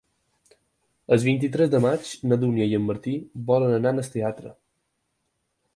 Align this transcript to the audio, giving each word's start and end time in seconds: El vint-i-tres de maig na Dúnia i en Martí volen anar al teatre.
El 1.15 1.21
vint-i-tres 1.25 1.69
de 1.75 1.81
maig 1.83 2.15
na 2.31 2.39
Dúnia 2.45 2.67
i 2.71 2.75
en 2.79 2.89
Martí 2.89 3.15
volen 3.51 3.77
anar 3.77 3.95
al 3.97 4.13
teatre. 4.17 4.57